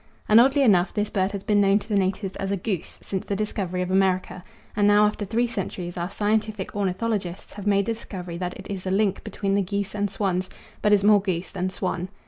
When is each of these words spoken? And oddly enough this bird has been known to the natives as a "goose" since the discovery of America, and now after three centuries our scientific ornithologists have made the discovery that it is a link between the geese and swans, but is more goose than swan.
And 0.27 0.39
oddly 0.41 0.63
enough 0.63 0.91
this 0.95 1.11
bird 1.11 1.31
has 1.31 1.43
been 1.43 1.61
known 1.61 1.77
to 1.77 1.87
the 1.87 1.95
natives 1.95 2.35
as 2.37 2.49
a 2.49 2.57
"goose" 2.57 2.97
since 3.03 3.23
the 3.23 3.35
discovery 3.35 3.83
of 3.83 3.91
America, 3.91 4.43
and 4.75 4.87
now 4.87 5.05
after 5.05 5.25
three 5.25 5.45
centuries 5.45 5.95
our 5.95 6.09
scientific 6.09 6.75
ornithologists 6.75 7.53
have 7.53 7.67
made 7.67 7.85
the 7.85 7.93
discovery 7.93 8.39
that 8.39 8.57
it 8.59 8.65
is 8.67 8.87
a 8.87 8.89
link 8.89 9.23
between 9.23 9.53
the 9.53 9.61
geese 9.61 9.93
and 9.93 10.09
swans, 10.09 10.49
but 10.81 10.91
is 10.91 11.03
more 11.03 11.21
goose 11.21 11.51
than 11.51 11.69
swan. 11.69 12.09